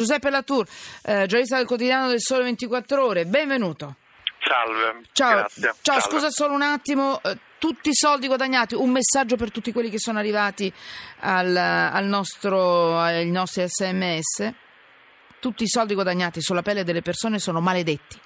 Giuseppe 0.00 0.30
Latour, 0.30 0.66
eh, 1.02 1.26
giornalista 1.26 1.58
del 1.58 1.66
quotidiano 1.66 2.08
del 2.08 2.20
Sole 2.22 2.42
24 2.44 3.04
Ore, 3.04 3.26
benvenuto. 3.26 3.96
Salve. 4.42 5.02
Ciao, 5.12 5.34
Grazie. 5.40 5.74
ciao 5.82 6.00
Salve. 6.00 6.16
scusa 6.16 6.30
solo 6.30 6.54
un 6.54 6.62
attimo. 6.62 7.20
eh, 7.22 7.36
Tutti 7.58 7.90
i 7.90 7.94
soldi 7.94 8.26
guadagnati, 8.26 8.74
un 8.74 8.88
messaggio 8.88 9.36
per 9.36 9.50
tutti 9.50 9.70
quelli 9.70 9.90
che 9.90 9.98
sono 9.98 10.18
arrivati 10.18 10.72
al, 11.18 11.54
al 11.54 12.06
nostro, 12.06 12.98
ai 12.98 13.30
nostri 13.30 13.62
sms. 13.68 14.50
Tutti 15.38 15.64
i 15.64 15.68
soldi 15.68 15.92
guadagnati 15.92 16.40
sulla 16.40 16.62
pelle 16.62 16.84
delle 16.84 17.02
persone 17.02 17.38
sono 17.38 17.60
maledetti. 17.60 18.18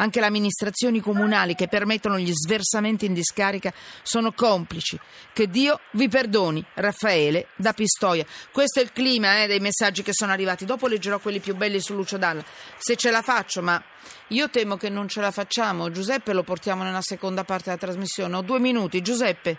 Anche 0.00 0.20
le 0.20 0.26
amministrazioni 0.26 1.00
comunali 1.00 1.54
che 1.54 1.68
permettono 1.68 2.18
gli 2.18 2.32
sversamenti 2.32 3.04
in 3.04 3.12
discarica 3.12 3.72
sono 4.02 4.32
complici. 4.32 4.98
Che 5.32 5.46
Dio 5.48 5.80
vi 5.92 6.08
perdoni. 6.08 6.64
Raffaele 6.74 7.48
da 7.54 7.74
Pistoia. 7.74 8.24
Questo 8.50 8.80
è 8.80 8.82
il 8.82 8.92
clima 8.92 9.42
eh, 9.42 9.46
dei 9.46 9.60
messaggi 9.60 10.02
che 10.02 10.12
sono 10.14 10.32
arrivati. 10.32 10.64
Dopo 10.64 10.86
leggerò 10.86 11.18
quelli 11.18 11.38
più 11.38 11.54
belli 11.54 11.80
su 11.80 11.94
Lucio 11.94 12.16
Dalla. 12.16 12.42
Se 12.78 12.96
ce 12.96 13.10
la 13.10 13.20
faccio, 13.20 13.60
ma 13.60 13.82
io 14.28 14.48
temo 14.48 14.78
che 14.78 14.88
non 14.88 15.06
ce 15.06 15.20
la 15.20 15.30
facciamo. 15.30 15.90
Giuseppe 15.90 16.32
lo 16.32 16.44
portiamo 16.44 16.82
nella 16.82 17.02
seconda 17.02 17.44
parte 17.44 17.64
della 17.64 17.76
trasmissione. 17.76 18.36
Ho 18.36 18.42
due 18.42 18.58
minuti. 18.58 19.02
Giuseppe. 19.02 19.58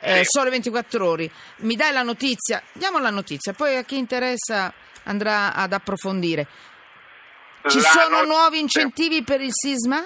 Eh, 0.00 0.22
sole 0.24 0.48
24 0.48 1.06
ore. 1.06 1.30
Mi 1.58 1.76
dai 1.76 1.92
la 1.92 2.02
notizia? 2.02 2.62
Diamo 2.72 2.98
la 3.00 3.10
notizia, 3.10 3.52
poi 3.52 3.76
a 3.76 3.84
chi 3.84 3.98
interessa 3.98 4.72
andrà 5.04 5.54
ad 5.54 5.72
approfondire. 5.72 6.46
Ci 7.66 7.78
La 7.80 7.88
sono 7.88 8.16
not- 8.18 8.26
nuovi 8.26 8.58
incentivi 8.60 9.22
per 9.24 9.40
il 9.40 9.52
sisma? 9.52 10.02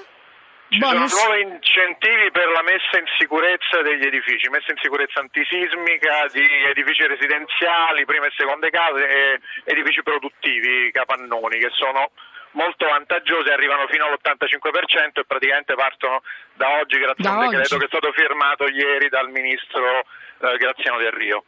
Ci 0.69 0.79
Bonus? 0.79 1.11
sono 1.15 1.33
nuovi 1.35 1.43
incentivi 1.57 2.31
per 2.31 2.47
la 2.49 2.63
messa 2.63 2.99
in 2.99 3.07
sicurezza 3.19 3.81
degli 3.83 4.05
edifici, 4.05 4.49
messa 4.51 4.71
in 4.71 4.79
sicurezza 4.83 5.21
antisismica 5.21 6.27
di 6.31 6.45
edifici 6.69 7.07
residenziali, 7.07 8.05
prime 8.05 8.27
e 8.27 8.33
seconde 8.37 8.69
case 8.71 9.01
e 9.09 9.41
edifici 9.65 10.03
produttivi, 10.03 10.91
capannoni, 10.93 11.59
che 11.59 11.71
sono 11.73 12.11
molto 12.53 12.87
vantaggiosi, 12.87 13.49
arrivano 13.51 13.87
fino 13.89 14.05
all'85% 14.07 15.21
e 15.21 15.25
praticamente 15.25 15.75
partono 15.75 16.23
da 16.55 16.69
oggi 16.81 16.99
grazie 16.99 17.25
Da 17.25 17.31
a 17.31 17.33
un 17.39 17.49
decreto 17.49 17.75
oggi. 17.75 17.79
che 17.79 17.85
è 17.85 17.89
stato 17.99 18.13
firmato 18.13 18.69
ieri 18.69 19.09
dal 19.09 19.29
ministro 19.31 20.05
eh, 20.41 20.57
Graziano 20.59 20.99
Del 20.99 21.13
Rio. 21.13 21.45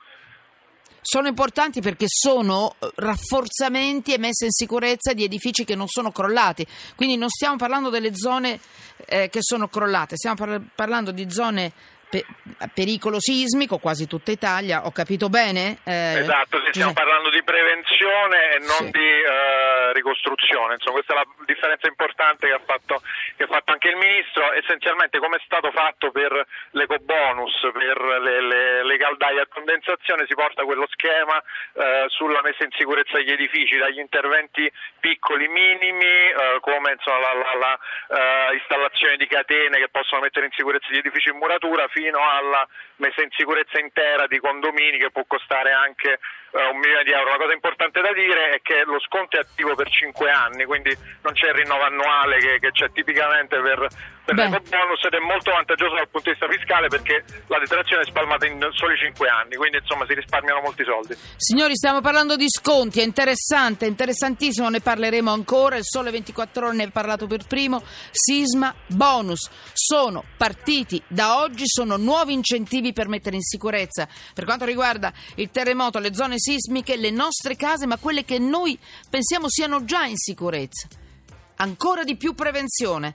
Sono 1.03 1.29
importanti 1.29 1.81
perché 1.81 2.06
sono 2.09 2.75
eh, 2.79 2.91
rafforzamenti 2.97 4.12
e 4.12 4.19
messa 4.19 4.45
in 4.45 4.53
sicurezza 4.53 5.12
di 5.12 5.25
edifici 5.25 5.65
che 5.65 5.75
non 5.75 5.89
sono 5.89 6.12
crollati. 6.12 6.67
Quindi 6.95 7.17
non 7.17 7.29
stiamo 7.29 7.56
parlando 7.56 7.89
delle 7.89 8.15
zone 8.15 8.61
eh, 9.06 9.28
che 9.31 9.39
sono 9.43 9.69
crollate, 9.69 10.17
stiamo 10.17 10.37
par- 10.37 10.62
parlando 10.75 11.11
di 11.11 11.31
zone 11.31 11.73
pe- 12.11 12.27
pericolo 12.75 13.20
sismico, 13.20 13.78
quasi 13.78 14.06
tutta 14.06 14.30
Italia. 14.33 14.84
Ho 14.84 14.91
capito 14.92 15.28
bene? 15.28 15.78
Eh, 15.84 16.19
Esatto, 16.20 16.58
sì, 16.61 16.66
stiamo 16.75 16.91
Giuseppe? 16.92 17.00
parlando 17.00 17.30
di 17.30 17.42
prevenzione 17.42 18.50
e 18.55 18.58
non 18.58 18.84
Sì. 18.86 18.91
di 18.91 19.08
eh, 19.08 19.92
ricostruzione. 19.94 20.75
Insomma, 20.75 20.97
questa 21.00 21.14
è 21.14 21.16
la 21.16 21.27
differenza 21.47 21.86
importante 21.88 22.47
che 22.48 22.53
ha, 22.53 22.61
fatto, 22.64 23.00
che 23.36 23.44
ha 23.44 23.47
fatto 23.47 23.72
anche 23.72 23.88
il 23.88 23.97
Ministro. 23.97 24.53
Essenzialmente, 24.53 25.19
come 25.19 25.36
è 25.36 25.42
stato 25.44 25.70
fatto 25.70 26.11
per 26.11 26.34
l'ecobonus, 26.72 27.61
per 27.72 27.98
le, 28.20 28.41
le- 28.42 28.84
le 28.84 28.97
caldaie 28.97 29.41
a 29.41 29.47
condensazione, 29.47 30.27
si 30.27 30.34
porta 30.34 30.64
quello 30.64 30.86
schema 30.91 31.41
eh, 31.75 32.05
sulla 32.08 32.41
messa 32.42 32.64
in 32.64 32.70
sicurezza 32.77 33.16
degli 33.16 33.31
edifici, 33.33 33.77
dagli 33.77 33.98
interventi 33.98 34.70
piccoli 35.00 35.48
minimi, 35.48 36.05
eh, 36.05 36.58
come 36.61 36.92
insomma, 36.92 37.19
la, 37.20 37.33
la- 37.34 37.58
la, 37.58 38.50
eh, 38.50 38.55
installazione 38.56 39.16
di 39.16 39.27
catene 39.27 39.78
che 39.78 39.88
possono 39.91 40.20
mettere 40.22 40.47
in 40.47 40.53
sicurezza 40.53 40.88
gli 40.91 40.98
edifici 40.98 41.28
in 41.31 41.36
muratura, 41.36 41.86
fino 42.01 42.19
alla 42.19 42.67
messa 42.97 43.23
in 43.23 43.29
sicurezza 43.37 43.79
intera 43.79 44.27
di 44.27 44.39
condomini 44.39 44.98
che 44.98 45.11
può 45.11 45.25
costare 45.27 45.73
anche 45.73 46.19
un 46.53 46.79
milione 46.79 47.05
di 47.05 47.12
euro. 47.12 47.31
La 47.31 47.37
cosa 47.37 47.53
importante 47.53 48.01
da 48.01 48.12
dire 48.12 48.56
è 48.56 48.61
che 48.62 48.83
lo 48.84 48.98
sconto 49.01 49.37
è 49.37 49.41
attivo 49.41 49.75
per 49.75 49.89
5 49.89 50.31
anni, 50.31 50.65
quindi 50.65 50.91
non 51.23 51.33
c'è 51.33 51.48
il 51.48 51.55
rinnovo 51.55 51.83
annuale 51.83 52.39
che, 52.39 52.59
che 52.59 52.70
c'è 52.73 52.91
tipicamente 52.91 53.61
per, 53.61 53.87
per 54.25 54.34
l'ecobonus 54.34 55.05
ed 55.05 55.15
è 55.15 55.23
molto 55.23 55.53
vantaggioso 55.53 55.95
dal 55.95 56.09
punto 56.09 56.31
di 56.31 56.37
vista 56.37 56.51
fiscale 56.51 56.89
perché 56.89 57.25
la 57.47 57.59
detrazione 57.59 58.03
è 58.03 58.06
spalmata 58.06 58.47
in 58.47 58.59
soli 58.72 58.97
5 58.97 59.28
anni, 59.28 59.55
quindi 59.55 59.78
insomma 59.78 60.06
si 60.06 60.15
risparmiano 60.15 60.60
molti 60.60 60.83
soldi. 60.83 61.15
Signori, 61.37 61.77
stiamo 61.77 62.00
parlando 62.00 62.34
di 62.34 62.49
sconti, 62.49 63.00
è 63.00 63.05
interessante, 63.05 63.87
interessantissimo, 63.87 64.69
ne 64.69 64.81
parleremo 64.81 65.31
ancora. 65.31 65.77
Il 65.77 65.84
Sole 65.84 66.10
24 66.10 66.66
ore 66.66 66.77
ne 66.77 66.84
ha 66.84 66.91
parlato 66.91 67.27
per 67.27 67.47
primo. 67.47 67.83
Sisma 68.10 68.75
bonus 68.87 69.49
sono 69.72 70.25
partiti 70.37 71.00
da 71.06 71.39
oggi, 71.39 71.65
sono 71.66 71.97
nuovi 71.97 72.33
incentivi 72.33 72.93
per 72.93 73.09
mettere 73.09 73.37
in 73.37 73.43
sicurezza 73.43 74.09
per 74.34 74.44
quanto 74.44 74.65
riguarda 74.65 75.12
il 75.37 75.50
terremoto, 75.50 75.99
le 75.99 76.15
zone 76.15 76.39
sismiche, 76.41 76.97
le 76.97 77.11
nostre 77.11 77.55
case, 77.55 77.87
ma 77.87 77.99
quelle 77.99 78.25
che 78.25 78.39
noi 78.39 78.77
pensiamo 79.09 79.49
siano 79.49 79.84
già 79.84 80.06
in 80.06 80.17
sicurezza. 80.17 80.89
Ancora 81.56 82.03
di 82.03 82.17
più 82.17 82.34
prevenzione. 82.34 83.15